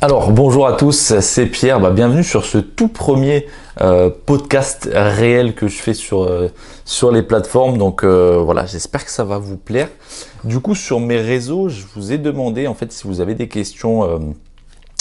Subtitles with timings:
[0.00, 3.48] Alors bonjour à tous, c'est Pierre, bah, bienvenue sur ce tout premier
[3.80, 6.52] euh, podcast réel que je fais sur, euh,
[7.12, 7.78] les plateformes.
[7.78, 9.88] Donc euh, voilà, j'espère que ça va vous plaire.
[10.44, 13.48] Du coup sur mes réseaux, je vous ai demandé en fait si vous avez des
[13.48, 14.20] questions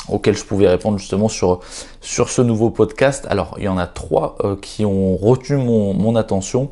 [0.09, 1.61] auxquelles je pouvais répondre justement sur,
[2.01, 3.27] ce nouveau podcast.
[3.29, 6.71] Alors il y en a trois qui ont retenu mon, attention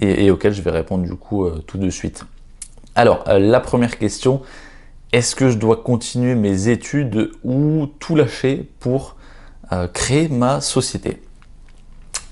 [0.00, 2.24] et, auxquelles je vais répondre du coup tout de suite.
[2.96, 4.42] Alors la première question,
[5.12, 9.16] est-ce que je dois continuer mes études ou tout lâcher pour
[9.72, 11.20] euh, créer ma société?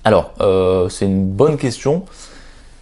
[0.05, 2.05] Alors, euh, c'est une bonne question.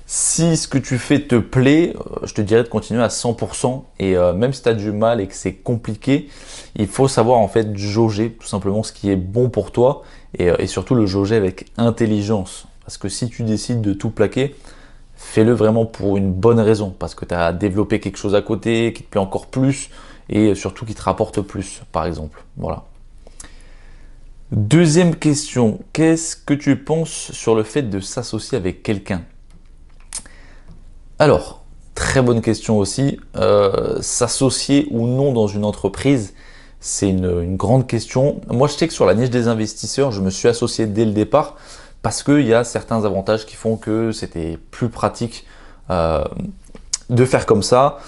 [0.04, 3.84] Si ce que tu fais te plaît, euh, je te dirais de continuer à 100%.
[3.98, 6.28] Et même si tu as du mal et que c'est compliqué,
[6.76, 10.02] il faut savoir en fait jauger tout simplement ce qui est bon pour toi
[10.38, 12.66] et, et surtout le jauger avec intelligence.
[12.84, 14.54] Parce que si tu décides de tout plaquer,
[15.16, 18.92] fais-le vraiment pour une bonne raison, parce que tu as développé quelque chose à côté
[18.92, 19.90] qui te plaît encore plus
[20.28, 22.44] et surtout qui te rapporte plus, par exemple.
[22.56, 22.84] Voilà.
[24.52, 29.22] Deuxième question, qu'est-ce que tu penses sur le fait de s'associer avec quelqu'un?
[31.18, 33.18] Alors, très bonne question aussi.
[33.36, 36.34] Euh, s'associer ou non dans une entreprise,
[36.78, 38.40] c'est une, une, grande question.
[38.48, 41.12] Moi, je sais que sur la niche des investisseurs, je me suis associé dès le
[41.12, 41.56] départ
[42.06, 45.44] parce qu'il y a certains avantages qui font que c'était plus pratique
[45.90, 46.22] euh,
[47.10, 47.98] de faire comme ça.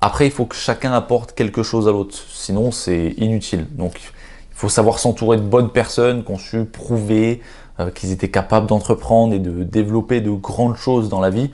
[0.00, 3.66] Après, il faut que chacun apporte quelque chose à l'autre, sinon c'est inutile.
[3.76, 7.42] Donc, il faut savoir s'entourer de bonnes personnes qui ont su prouver
[7.78, 11.50] euh, qu'ils étaient capables d'entreprendre et de développer de grandes choses dans la vie,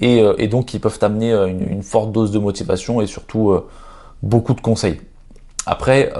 [0.00, 3.54] et, euh, donc qui peuvent amener une, une, forte dose de motivation et surtout
[4.22, 5.02] beaucoup de conseils.
[5.66, 6.10] Après,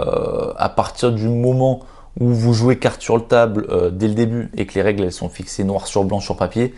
[0.59, 1.81] à partir du moment
[2.21, 5.05] où vous jouez carte sur le table euh, dès le début et que les règles
[5.05, 6.75] elles sont fixées noir sur blanc sur papier,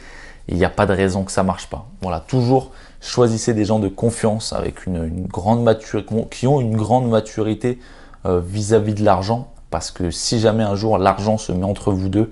[0.48, 1.86] il n'y a pas de raison que ça marche pas.
[2.02, 7.08] Voilà, toujours choisissez des gens de confiance avec une, grande maturité, qui ont une grande
[7.08, 7.78] maturité
[8.26, 12.08] euh, vis-à-vis de l'argent, parce que si jamais un jour l'argent se met entre vous
[12.08, 12.30] deux,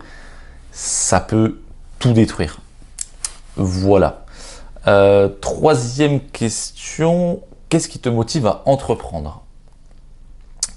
[0.71, 1.61] ça peut
[1.99, 2.61] tout détruire.
[3.57, 4.25] Voilà.
[4.87, 9.43] Euh, troisième question, qu'est-ce qui te motive à entreprendre?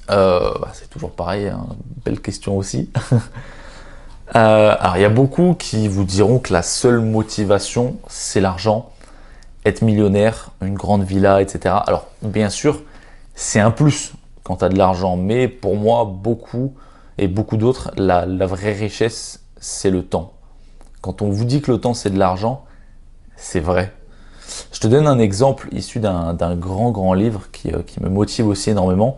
[0.08, 1.66] Bah, c'est toujours pareil, hein,
[2.06, 2.90] belle question aussi.
[4.36, 8.92] euh, alors il y a beaucoup qui vous diront que la seule motivation, c'est l'argent,
[9.66, 11.76] être millionnaire, une grande villa, etc.
[11.88, 12.82] Alors bien sûr,
[13.34, 14.14] c'est un plus
[14.44, 16.76] quand tu as de l'argent, mais pour moi, beaucoup
[17.18, 20.34] et beaucoup d'autres, la, la vraie richesse, c'est le temps.
[21.02, 22.64] Quand on vous dit que le temps, c'est de l'argent,
[23.36, 23.92] c'est vrai.
[24.72, 28.70] Je te donne un exemple issu d'un grand, grand livre euh, qui me motive aussi
[28.70, 29.18] énormément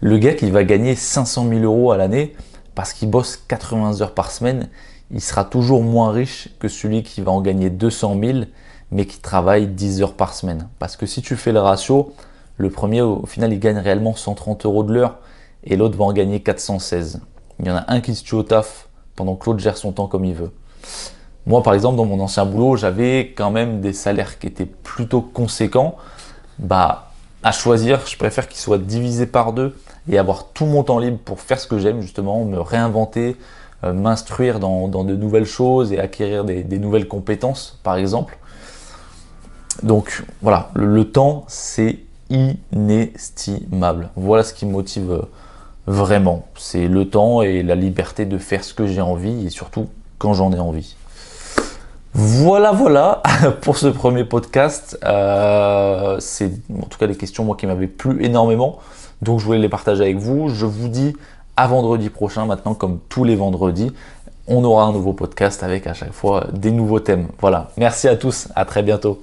[0.00, 2.34] le gars qui va gagner 500 000 euros à l'année
[2.74, 4.68] parce qu'il bosse 80 heures par semaine,
[5.10, 8.38] il sera toujours moins riche que celui qui va en gagner 200 000
[8.90, 10.68] mais qui travaille 10 heures par semaine.
[10.78, 12.14] Parce que si tu fais le ratio,
[12.56, 15.18] le premier au final il gagne réellement 130 euros de l'heure
[15.64, 17.20] et l'autre va en gagner 416.
[17.58, 19.90] Il y en a un qui se tue au taf pendant que l'autre gère son
[19.90, 20.52] temps comme il veut.
[21.46, 25.22] Moi par exemple dans mon ancien boulot j'avais quand même des salaires qui étaient plutôt
[25.22, 25.96] conséquents.
[26.60, 27.07] Bah
[27.42, 29.74] à choisir je préfère qu'ils soient divisés par deux
[30.10, 33.36] et avoir tout mon temps libre pour faire ce que j'aime, justement, me réinventer,
[33.84, 38.38] euh, m'instruire dans, de nouvelles choses et acquérir des, nouvelles compétences, par exemple.
[39.82, 41.98] Donc voilà, le, temps, c'est
[42.30, 44.10] inestimable.
[44.16, 45.22] Voilà ce qui me motive euh,
[45.86, 46.46] vraiment.
[46.56, 49.88] C'est le temps et la liberté de faire ce que j'ai envie et surtout
[50.18, 50.96] quand j'en ai envie.
[52.14, 53.22] Voilà, voilà
[53.60, 54.98] pour ce premier podcast.
[55.04, 58.78] Euh, c'est en tout cas des questions moi qui m'avaient plu énormément.
[59.22, 60.48] Donc je voulais les partager avec vous.
[60.48, 61.14] Je vous dis
[61.56, 63.92] à vendredi prochain maintenant, comme tous les vendredis.
[64.46, 67.28] On aura un nouveau podcast avec à chaque fois des nouveaux thèmes.
[67.40, 67.70] Voilà.
[67.76, 68.48] Merci à tous.
[68.54, 69.22] À très bientôt.